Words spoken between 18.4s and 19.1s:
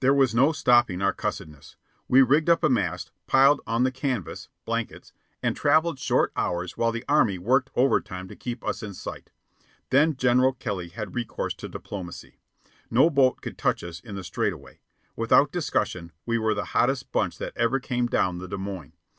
the Des Moines.